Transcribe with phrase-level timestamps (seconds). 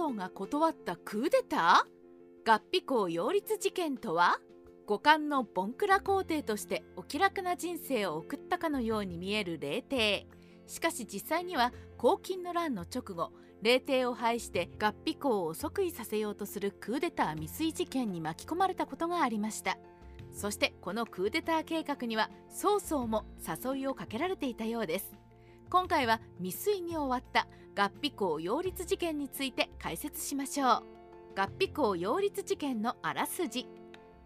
[0.00, 4.38] 曹が断ったクーデター合皮校擁立事件とは
[4.86, 10.26] 五冠のボンクラ皇帝としてお気楽な人生を送ったかのように見える霊帝
[10.66, 19.76] しかし実際には黄金の乱の直後霊帝を廃して合皮校を即位させようとするクーデター未遂事件に巻き込まれたことがありました
[20.32, 25.12] そしてこのクーデター計画には曹操も誘いをかけられていたようです
[25.68, 27.46] 今回は未遂に終わった
[27.80, 30.82] 合皮校擁立事件について解説しましょう。
[31.34, 33.66] 合皮校擁立事件のあらすじ。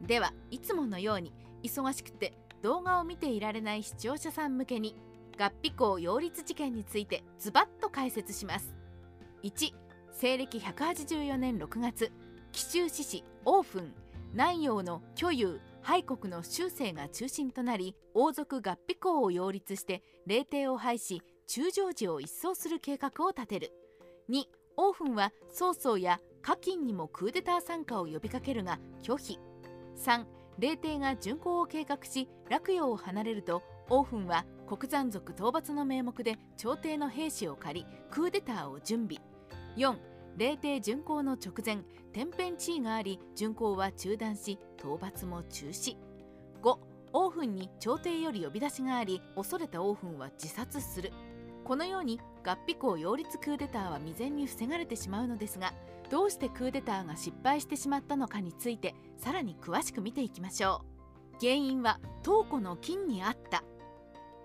[0.00, 1.32] ではいつものように
[1.62, 2.32] 忙しくて
[2.62, 4.96] 動画を見ていられない視聴者さん向けに
[5.38, 8.74] 合皮校擁立事件についてズバッと解説します。
[9.44, 9.72] 1
[10.10, 12.10] 西暦184年6月
[12.50, 13.94] 紀州志士王墳
[14.32, 23.72] 南陽の巨有廃国の修正が中心となり王族合皮校を擁立して霊帝を廃し中将寺を一掃する計画を立てる。
[24.30, 24.44] 2
[24.76, 29.38] 王墳は曹操や家金にもクーデター参加を呼びかけるが拒否。
[29.96, 30.24] 3
[30.58, 39.22] 霊帝が巡行を計画し洛陽を離れると王墳は国山族討伐の名目で朝廷の兵士を借りクーデターを準備。
[39.76, 39.96] 4
[40.36, 41.78] 霊帝巡行の直前
[42.12, 45.96] 天変地異があり巡行は中断し討伐も中止。
[46.62, 46.78] 5
[47.12, 51.12] 王墳に朝廷より呼び出しがあり恐れた王墳は自殺する。
[51.64, 55.72] このように合皮校擁立クーデターは未然に防がれてしまうのですが
[56.10, 60.94] どうしてクーデターが失敗してしまったのかについてさらに詳しく見ていきましょう。
[61.40, 63.64] 原因は東湖の金にあった。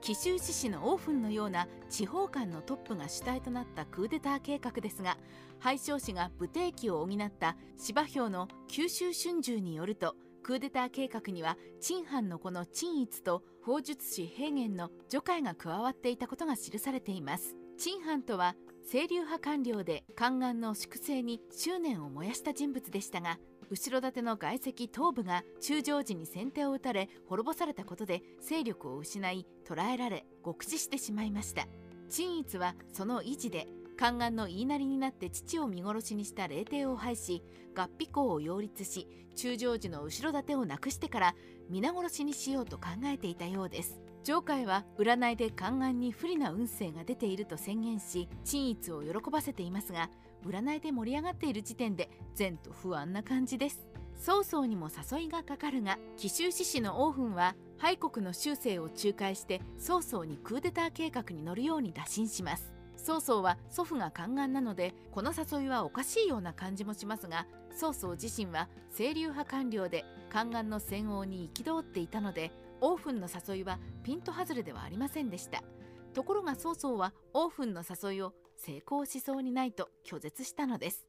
[0.01, 5.17] 紀州志士の王墳のような地方間のトップが主体となったクーデター計画ですが
[5.59, 17.55] 廃将士が武帝期を補った芝兵の九州春秋によるとクーデター計画には陳藩の子の陳一と法術師平原の女会が加わっていたことが記されています。
[17.77, 18.55] 陳藩とは
[18.89, 23.37] 清流派官僚で宦官の粛清に執念を燃やした人物でしたが
[23.69, 31.67] 後ろ盾の外籍東部が中将時に先手を打たれ滅ぼされたことで勢力を失い捕らえられ極死してしまいました。
[32.09, 33.67] 陳一はその維持で
[33.99, 37.43] 宦官の言いなりになって父を見殺しにした霊帝を廃し
[37.76, 41.36] 合皮校を擁立し中将時の後ろ盾をなくしてから
[41.70, 43.99] 皆殺しにしようと考えていたようです。
[44.23, 50.09] 上海は占いで宦官に不利な運勢が出ていると宣言し陳一を喜ばせていますが
[50.45, 53.86] 占いで盛り上がっている時点で前途不安な感じです。
[54.15, 62.78] 曹操にも誘いがかかるが紀州志士の王墳は廃国の修正を仲介して曹操にクーデター計画に乗るように打診します。
[63.04, 72.52] 曹操は祖父が宦官なのでこの誘いはおかしいような感じもしますが曹操自身は清流派官僚で宦官の戦王に憤っていたので
[72.82, 75.64] 王墳の誘いはピント外れではありませんでした。
[76.14, 81.05] ところが曹操は王墳の誘いを成功しそうにないと拒絶したのです。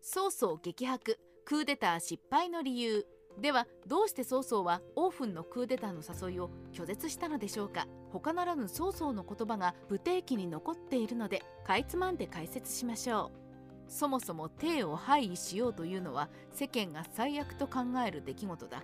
[0.00, 3.06] 曹操激白クーデター失敗の理由。
[3.40, 7.86] ではどうして曹操はオーフンのクーデターの誘いを拒絶したのでしょうか。
[8.12, 13.90] 他ならぬ曹操の言葉が不定期に残っているのでかいつまんで解説しましょう。
[13.90, 18.82] そもそも帝を廃位しようというのは世間が最悪と考える出来事だ。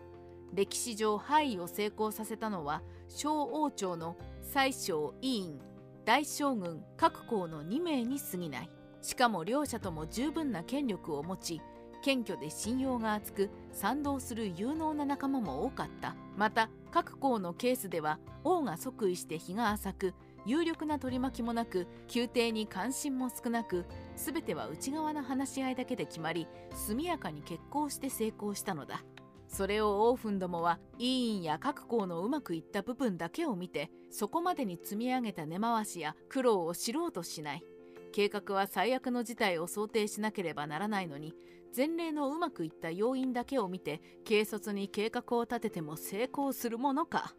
[0.55, 4.17] 歴史上廃位を成功させたのは小王朝の
[4.53, 5.61] 宰相委員
[6.05, 8.71] 大将軍各校の2名に過ぎない。
[9.01, 11.61] しかも両者とも十分な権力を持ち
[12.03, 16.15] 謙虚で信用が厚く賛同する有能な仲間も多かった。
[16.37, 20.15] また各校のケースでは王が即位して日が浅く
[20.47, 23.85] 有力な取り巻きもなく宮廷に関心も少なく
[24.17, 29.05] 全ては内側の話し合いだけで決まり速やかに決行して成功したのだ。
[29.49, 37.65] それをオーフンどもは委員や各校のうまくいった部分だけを見てそこまでに積み上げた根回しや苦労を知ろうとしない。
[38.11, 41.35] 計画は最悪の事態を想定しなければならないのに
[41.77, 47.35] 前例のうまくいった要因だけを見て軽率に計画を立てても成功するものか。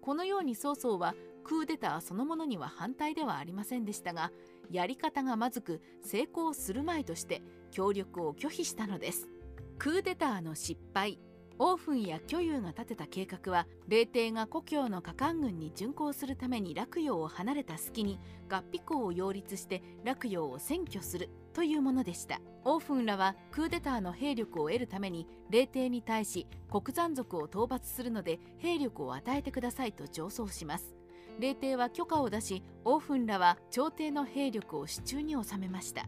[0.00, 4.30] このように曹操はクーデターそのものには反対ではありませんでしたが
[4.70, 7.42] やり方がまずく成功する前として
[7.72, 9.28] 協力を拒否したのです。
[9.78, 11.18] クーデターの失敗
[11.58, 18.20] 王墳や巨有が立てた計画は霊帝が故郷の加官軍に巡行するために洛陽を離れた隙に
[18.50, 22.40] 合皮校を擁立して洛陽を占拠するというものでした。
[22.64, 30.94] 王墳らはクーデターの兵力を得るために霊帝に対し国山族を討伐するので兵力を与えてくださいと上奏します。
[31.40, 36.06] 霊帝は許可を出し王墳らは朝廷の兵力を手中に収めました。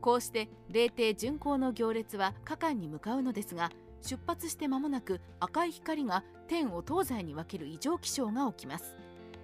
[0.00, 3.70] こうして霊帝巡行の行列は加官に向かうのですが
[4.02, 8.96] 出発して間もなく赤い光が天を東西に分ける異常気象が起きます。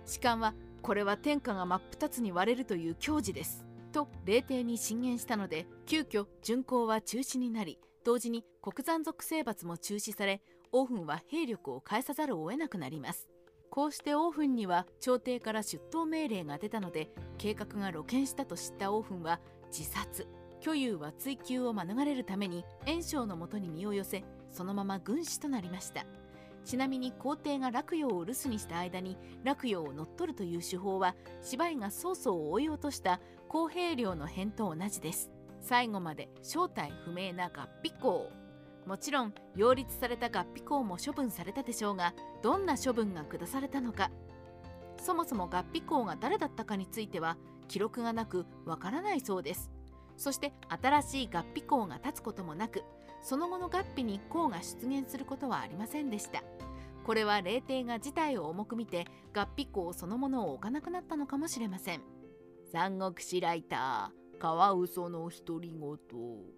[0.07, 3.65] 士官はこれは天下が真っ二つに割れるという矜持です。
[3.93, 10.43] と霊帝に進言したので急遽巡行は中止になり同時に国山属征伐も中止され
[10.73, 13.29] オーフンは兵力を返さざるを得なくなります。
[13.71, 20.27] こうしてオーフンには朝廷から出頭命令が出たので計画が露見したと知ったオーフンは自殺。
[20.61, 26.05] 巨友は追及を免れるために袁紹のもとに身を寄せそのまま軍師となりました。
[26.65, 35.31] ちなみに皇帝が洛陽を留守にした間に洛陽を乗っ取るという手法は芝居が曹操を追い落とした公平領の変と同じです。
[35.61, 38.31] 最後まで正体不明な合皮校
[38.85, 44.11] もちろん擁立された合皮校も処分されたでしょうがどんな処分が下されたのか。
[44.99, 47.37] そもそも合皮校が誰だったかについては
[47.69, 49.71] 記録がなくわからないそうです。
[50.17, 52.83] そして新しい合皮校が立つこともなく
[53.23, 56.43] その後の合皮に校が出現することはありませんでした。
[57.05, 62.03] これは霊帝が事態を重く見て合皮校そのものを置かなくなったのかもしれません。
[62.73, 66.57] 三国志ライターカワウソの独り言。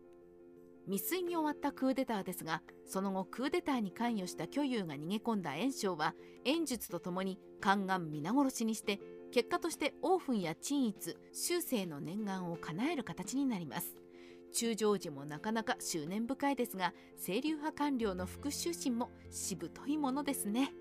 [0.86, 6.14] 未遂に終わったクーデターですがその後クーデターに関与した巨友が逃げ込んだ袁紹は
[6.46, 8.98] 袁術とともに宦官皆殺しにして
[9.32, 13.96] 結果としてオーフンや陳一修正の念願を叶える形になります
[14.52, 16.94] 中将時もなかなか執念深いですが
[17.24, 20.72] 清流派官僚の復讐心もしぶといものですね。